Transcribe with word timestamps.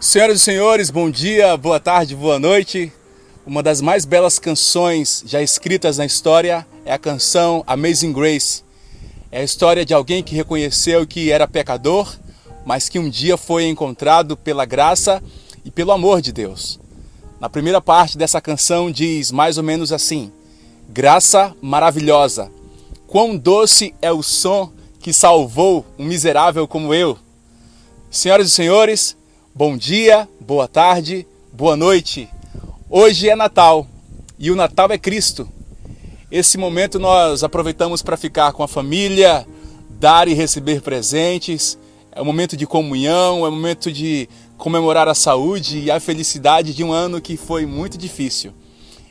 Senhoras 0.00 0.40
e 0.40 0.44
senhores, 0.44 0.90
bom 0.90 1.10
dia, 1.10 1.56
boa 1.56 1.80
tarde, 1.80 2.14
boa 2.14 2.38
noite. 2.38 2.92
Uma 3.44 3.64
das 3.64 3.80
mais 3.80 4.04
belas 4.04 4.38
canções 4.38 5.24
já 5.26 5.42
escritas 5.42 5.98
na 5.98 6.06
história 6.06 6.64
é 6.84 6.92
a 6.92 6.98
canção 6.98 7.64
Amazing 7.66 8.12
Grace. 8.12 8.62
É 9.32 9.40
a 9.40 9.42
história 9.42 9.84
de 9.84 9.92
alguém 9.92 10.22
que 10.22 10.36
reconheceu 10.36 11.04
que 11.04 11.32
era 11.32 11.48
pecador, 11.48 12.16
mas 12.64 12.88
que 12.88 12.96
um 12.96 13.10
dia 13.10 13.36
foi 13.36 13.66
encontrado 13.66 14.36
pela 14.36 14.64
graça 14.64 15.20
e 15.64 15.70
pelo 15.70 15.90
amor 15.90 16.22
de 16.22 16.32
Deus. 16.32 16.78
Na 17.40 17.50
primeira 17.50 17.80
parte 17.80 18.16
dessa 18.16 18.40
canção 18.40 18.92
diz 18.92 19.32
mais 19.32 19.58
ou 19.58 19.64
menos 19.64 19.92
assim: 19.92 20.30
Graça 20.88 21.56
maravilhosa, 21.60 22.52
quão 23.08 23.36
doce 23.36 23.92
é 24.00 24.12
o 24.12 24.22
som 24.22 24.72
que 25.00 25.12
salvou 25.12 25.84
um 25.98 26.04
miserável 26.04 26.68
como 26.68 26.94
eu. 26.94 27.18
Senhoras 28.08 28.46
e 28.46 28.50
senhores, 28.52 29.17
Bom 29.58 29.76
dia, 29.76 30.28
boa 30.40 30.68
tarde, 30.68 31.26
boa 31.52 31.76
noite. 31.76 32.28
Hoje 32.88 33.28
é 33.28 33.34
Natal 33.34 33.88
e 34.38 34.52
o 34.52 34.54
Natal 34.54 34.88
é 34.92 34.96
Cristo. 34.96 35.48
Esse 36.30 36.56
momento 36.56 37.00
nós 37.00 37.42
aproveitamos 37.42 38.00
para 38.00 38.16
ficar 38.16 38.52
com 38.52 38.62
a 38.62 38.68
família, 38.68 39.44
dar 39.90 40.28
e 40.28 40.32
receber 40.32 40.80
presentes. 40.80 41.76
É 42.12 42.22
um 42.22 42.24
momento 42.24 42.56
de 42.56 42.68
comunhão, 42.68 43.44
é 43.44 43.48
um 43.48 43.56
momento 43.56 43.90
de 43.90 44.28
comemorar 44.56 45.08
a 45.08 45.14
saúde 45.14 45.80
e 45.80 45.90
a 45.90 45.98
felicidade 45.98 46.72
de 46.72 46.84
um 46.84 46.92
ano 46.92 47.20
que 47.20 47.36
foi 47.36 47.66
muito 47.66 47.98
difícil. 47.98 48.54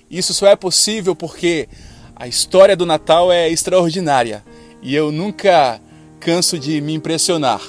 Isso 0.09 0.33
só 0.33 0.47
é 0.47 0.55
possível 0.55 1.13
porque 1.13 1.67
a 2.15 2.25
história 2.25 2.77
do 2.77 2.85
Natal 2.85 3.33
é 3.33 3.49
extraordinária 3.49 4.45
e 4.81 4.95
eu 4.95 5.11
nunca 5.11 5.81
canso 6.21 6.57
de 6.57 6.79
me 6.79 6.93
impressionar. 6.93 7.61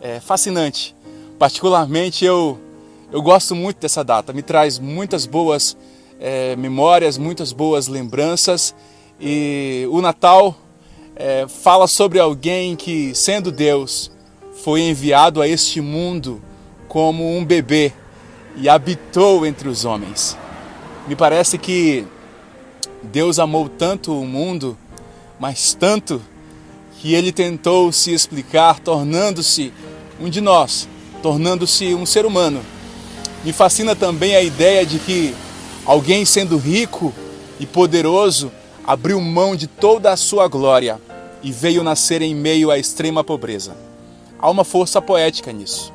É 0.00 0.18
fascinante 0.18 0.97
Particularmente 1.38 2.24
eu, 2.24 2.58
eu 3.12 3.22
gosto 3.22 3.54
muito 3.54 3.78
dessa 3.78 4.02
data, 4.02 4.32
me 4.32 4.42
traz 4.42 4.76
muitas 4.78 5.24
boas 5.24 5.76
é, 6.18 6.56
memórias, 6.56 7.16
muitas 7.16 7.52
boas 7.52 7.86
lembranças. 7.86 8.74
E 9.20 9.86
o 9.90 10.00
Natal 10.00 10.56
é, 11.14 11.46
fala 11.46 11.86
sobre 11.86 12.18
alguém 12.18 12.74
que, 12.74 13.14
sendo 13.14 13.52
Deus, 13.52 14.10
foi 14.64 14.80
enviado 14.80 15.40
a 15.40 15.46
este 15.46 15.80
mundo 15.80 16.42
como 16.88 17.36
um 17.36 17.44
bebê 17.44 17.92
e 18.56 18.68
habitou 18.68 19.46
entre 19.46 19.68
os 19.68 19.84
homens. 19.84 20.36
Me 21.06 21.14
parece 21.14 21.56
que 21.56 22.04
Deus 23.00 23.38
amou 23.38 23.68
tanto 23.68 24.12
o 24.12 24.26
mundo, 24.26 24.76
mas 25.38 25.72
tanto, 25.72 26.20
que 27.00 27.14
ele 27.14 27.30
tentou 27.30 27.92
se 27.92 28.12
explicar, 28.12 28.80
tornando-se 28.80 29.72
um 30.20 30.28
de 30.28 30.40
nós 30.40 30.88
tornando-se 31.22 31.94
um 31.94 32.06
ser 32.06 32.26
humano. 32.26 32.60
Me 33.44 33.52
fascina 33.52 33.94
também 33.94 34.34
a 34.34 34.42
ideia 34.42 34.84
de 34.84 34.98
que 34.98 35.34
alguém 35.84 36.24
sendo 36.24 36.56
rico 36.56 37.12
e 37.60 37.66
poderoso 37.66 38.50
abriu 38.84 39.20
mão 39.20 39.54
de 39.54 39.66
toda 39.66 40.12
a 40.12 40.16
sua 40.16 40.48
glória 40.48 41.00
e 41.42 41.52
veio 41.52 41.82
nascer 41.82 42.22
em 42.22 42.34
meio 42.34 42.70
à 42.70 42.78
extrema 42.78 43.22
pobreza. 43.22 43.76
Há 44.38 44.50
uma 44.50 44.64
força 44.64 45.00
poética 45.00 45.52
nisso. 45.52 45.92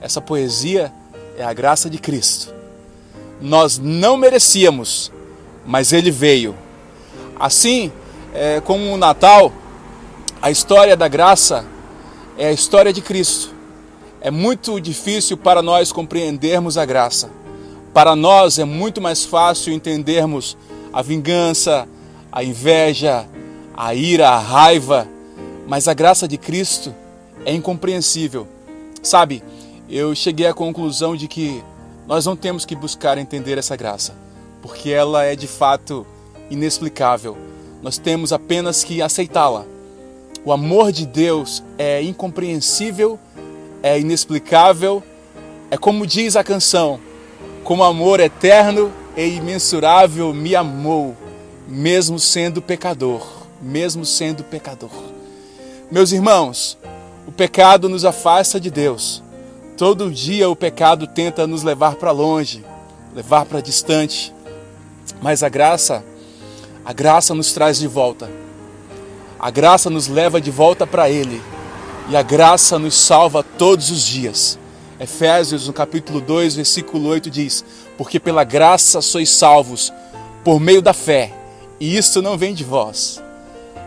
Essa 0.00 0.20
poesia 0.20 0.92
é 1.38 1.44
a 1.44 1.52
graça 1.52 1.88
de 1.88 1.98
Cristo. 1.98 2.54
Nós 3.40 3.78
não 3.78 4.16
merecíamos, 4.16 5.12
mas 5.66 5.92
ele 5.92 6.10
veio. 6.10 6.54
Assim, 7.38 7.92
é, 8.34 8.60
como 8.60 8.92
o 8.92 8.96
Natal, 8.96 9.52
a 10.40 10.50
história 10.50 10.96
da 10.96 11.08
graça 11.08 11.64
é 12.38 12.48
a 12.48 12.52
história 12.52 12.92
de 12.92 13.00
Cristo. 13.00 13.55
É 14.20 14.30
muito 14.30 14.80
difícil 14.80 15.36
para 15.36 15.62
nós 15.62 15.92
compreendermos 15.92 16.78
a 16.78 16.84
graça. 16.84 17.30
Para 17.92 18.16
nós 18.16 18.58
é 18.58 18.64
muito 18.64 19.00
mais 19.00 19.24
fácil 19.24 19.72
entendermos 19.72 20.56
a 20.92 21.02
vingança, 21.02 21.86
a 22.32 22.42
inveja, 22.42 23.26
a 23.76 23.94
ira, 23.94 24.30
a 24.30 24.38
raiva, 24.38 25.06
mas 25.66 25.88
a 25.88 25.94
graça 25.94 26.26
de 26.26 26.36
Cristo 26.36 26.94
é 27.44 27.52
incompreensível. 27.52 28.46
Sabe, 29.02 29.42
eu 29.88 30.14
cheguei 30.14 30.46
à 30.46 30.54
conclusão 30.54 31.14
de 31.14 31.28
que 31.28 31.62
nós 32.06 32.24
não 32.26 32.36
temos 32.36 32.64
que 32.64 32.74
buscar 32.74 33.18
entender 33.18 33.58
essa 33.58 33.76
graça, 33.76 34.14
porque 34.62 34.90
ela 34.90 35.24
é 35.24 35.36
de 35.36 35.46
fato 35.46 36.06
inexplicável. 36.50 37.36
Nós 37.82 37.98
temos 37.98 38.32
apenas 38.32 38.82
que 38.82 39.02
aceitá-la. 39.02 39.64
O 40.44 40.52
amor 40.52 40.92
de 40.92 41.06
Deus 41.06 41.62
é 41.76 42.02
incompreensível 42.02 43.18
é 43.82 43.98
inexplicável, 43.98 45.02
é 45.70 45.76
como 45.76 46.06
diz 46.06 46.36
a 46.36 46.44
canção: 46.44 47.00
como 47.64 47.82
amor 47.82 48.20
eterno 48.20 48.92
e 49.16 49.26
imensurável 49.26 50.32
me 50.32 50.54
amou, 50.54 51.16
mesmo 51.68 52.18
sendo 52.18 52.62
pecador, 52.62 53.26
mesmo 53.60 54.04
sendo 54.04 54.44
pecador. 54.44 54.90
Meus 55.90 56.12
irmãos, 56.12 56.78
o 57.26 57.32
pecado 57.32 57.88
nos 57.88 58.04
afasta 58.04 58.60
de 58.60 58.70
Deus. 58.70 59.22
Todo 59.76 60.10
dia 60.10 60.48
o 60.48 60.56
pecado 60.56 61.06
tenta 61.06 61.46
nos 61.46 61.62
levar 61.62 61.96
para 61.96 62.10
longe, 62.10 62.64
levar 63.14 63.44
para 63.44 63.60
distante. 63.60 64.34
Mas 65.20 65.42
a 65.42 65.48
graça, 65.48 66.04
a 66.84 66.92
graça 66.92 67.34
nos 67.34 67.52
traz 67.52 67.78
de 67.78 67.86
volta. 67.86 68.30
A 69.38 69.50
graça 69.50 69.90
nos 69.90 70.08
leva 70.08 70.40
de 70.40 70.50
volta 70.50 70.86
para 70.86 71.10
Ele 71.10 71.42
e 72.08 72.16
a 72.16 72.22
graça 72.22 72.78
nos 72.78 72.94
salva 72.94 73.42
todos 73.42 73.90
os 73.90 74.04
dias. 74.04 74.58
Efésios, 74.98 75.66
no 75.66 75.72
capítulo 75.72 76.20
2, 76.20 76.56
versículo 76.56 77.08
8 77.08 77.28
diz: 77.30 77.64
Porque 77.98 78.20
pela 78.20 78.44
graça 78.44 79.02
sois 79.02 79.28
salvos, 79.30 79.92
por 80.44 80.60
meio 80.60 80.80
da 80.80 80.92
fé, 80.92 81.34
e 81.80 81.96
isto 81.96 82.22
não 82.22 82.38
vem 82.38 82.54
de 82.54 82.64
vós. 82.64 83.22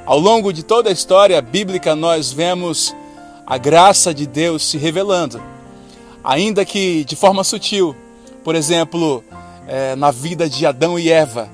Ao 0.06 0.19
longo 0.19 0.52
de 0.52 0.63
toda 0.63 0.90
a 0.90 0.94
história 0.94 1.41
bíblica, 1.41 1.96
nós 1.96 2.31
vemos 2.31 2.96
a 3.46 3.57
graça 3.57 4.13
de 4.13 4.28
Deus 4.28 4.69
se 4.69 4.78
revelando, 4.78 5.41
ainda 6.24 6.66
que 6.66 7.03
de 7.06 7.16
forma 7.16 7.44
sutil. 7.44 7.96
Por 8.44 8.56
exemplo, 8.56 9.24
é, 9.68 9.96
na 9.96 10.12
vida 10.12 10.50
de 10.50 10.66
Adão 10.66 11.00
e 11.00 11.12
Eva, 11.12 11.50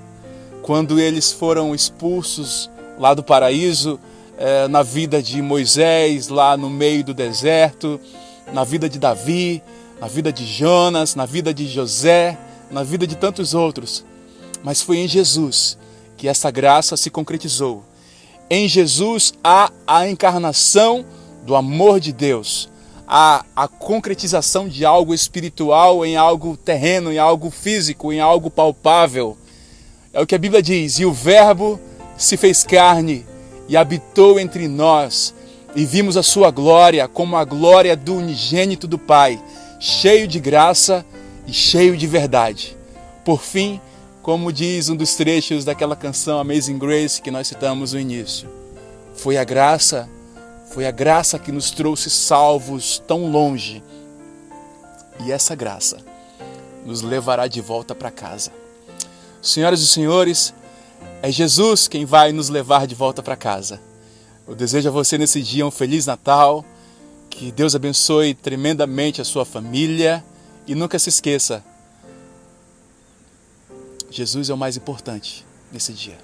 quando 0.61 0.99
eles 0.99 1.31
foram 1.31 1.75
expulsos 1.75 2.69
lá 2.97 3.13
do 3.13 3.23
paraíso, 3.23 3.99
é, 4.37 4.67
na 4.67 4.83
vida 4.83 5.21
de 5.21 5.41
Moisés 5.41 6.27
lá 6.27 6.57
no 6.57 6.69
meio 6.69 7.03
do 7.03 7.13
deserto, 7.13 7.99
na 8.53 8.63
vida 8.63 8.89
de 8.89 8.99
Davi, 8.99 9.61
na 9.99 10.07
vida 10.07 10.31
de 10.31 10.45
Jonas, 10.45 11.15
na 11.15 11.25
vida 11.25 11.53
de 11.53 11.67
José, 11.67 12.37
na 12.69 12.83
vida 12.83 13.07
de 13.07 13.15
tantos 13.15 13.53
outros. 13.53 14.03
Mas 14.63 14.81
foi 14.81 14.97
em 14.97 15.07
Jesus 15.07 15.77
que 16.17 16.27
essa 16.27 16.51
graça 16.51 16.97
se 16.97 17.09
concretizou. 17.09 17.83
Em 18.49 18.67
Jesus 18.67 19.33
há 19.43 19.71
a 19.87 20.07
encarnação 20.07 21.05
do 21.45 21.55
amor 21.55 21.99
de 21.99 22.11
Deus, 22.11 22.69
há 23.07 23.45
a 23.55 23.67
concretização 23.67 24.67
de 24.67 24.85
algo 24.85 25.13
espiritual 25.13 26.05
em 26.05 26.15
algo 26.15 26.57
terreno, 26.57 27.11
em 27.11 27.17
algo 27.17 27.49
físico, 27.49 28.11
em 28.11 28.19
algo 28.19 28.49
palpável. 28.49 29.37
É 30.13 30.21
o 30.21 30.27
que 30.27 30.35
a 30.35 30.39
Bíblia 30.39 30.61
diz: 30.61 30.99
e 30.99 31.05
o 31.05 31.13
Verbo 31.13 31.79
se 32.17 32.37
fez 32.37 32.63
carne 32.63 33.25
e 33.67 33.75
habitou 33.75 34.39
entre 34.39 34.67
nós, 34.67 35.33
e 35.75 35.85
vimos 35.85 36.15
a 36.15 36.23
sua 36.23 36.51
glória 36.51 37.07
como 37.07 37.35
a 37.35 37.43
glória 37.43 37.95
do 37.95 38.15
unigênito 38.15 38.87
do 38.87 38.97
Pai, 38.97 39.41
cheio 39.79 40.27
de 40.27 40.39
graça 40.39 41.05
e 41.45 41.53
cheio 41.53 41.97
de 41.97 42.07
verdade. 42.07 42.77
Por 43.23 43.41
fim, 43.41 43.81
como 44.21 44.51
diz 44.51 44.89
um 44.89 44.95
dos 44.95 45.15
trechos 45.15 45.65
daquela 45.65 45.95
canção 45.95 46.39
Amazing 46.39 46.77
Grace 46.77 47.21
que 47.21 47.29
nós 47.29 47.47
citamos 47.47 47.93
no 47.93 47.99
início, 47.99 48.49
foi 49.15 49.37
a 49.37 49.43
graça, 49.43 50.09
foi 50.71 50.85
a 50.85 50.91
graça 50.91 51.37
que 51.37 51.51
nos 51.51 51.71
trouxe 51.71 52.09
salvos 52.09 53.01
tão 53.07 53.29
longe. 53.29 53.83
E 55.23 55.31
essa 55.31 55.55
graça 55.55 55.97
nos 56.85 57.01
levará 57.01 57.47
de 57.47 57.61
volta 57.61 57.95
para 57.95 58.11
casa. 58.11 58.51
Senhoras 59.41 59.79
e 59.79 59.87
senhores, 59.87 60.53
é 61.21 61.31
Jesus 61.31 61.87
quem 61.87 62.05
vai 62.05 62.31
nos 62.31 62.49
levar 62.49 62.87
de 62.87 62.95
volta 62.95 63.23
para 63.23 63.35
casa. 63.35 63.81
Eu 64.47 64.55
desejo 64.55 64.89
a 64.89 64.91
você 64.91 65.17
nesse 65.17 65.41
dia 65.41 65.65
um 65.65 65.71
feliz 65.71 66.05
Natal, 66.05 66.63
que 67.29 67.51
Deus 67.51 67.75
abençoe 67.75 68.33
tremendamente 68.33 69.21
a 69.21 69.25
sua 69.25 69.43
família 69.43 70.23
e 70.67 70.75
nunca 70.75 70.99
se 70.99 71.09
esqueça: 71.09 71.63
Jesus 74.09 74.49
é 74.49 74.53
o 74.53 74.57
mais 74.57 74.77
importante 74.77 75.45
nesse 75.71 75.93
dia. 75.93 76.17